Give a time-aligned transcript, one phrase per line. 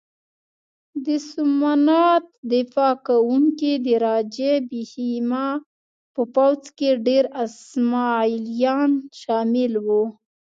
[1.05, 5.47] د سومنات دفاع کوونکي د راجه بهیما
[6.13, 10.03] په پوځ کې ډېر اسماعیلیان شامل وو.